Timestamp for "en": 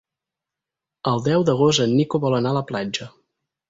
1.87-1.97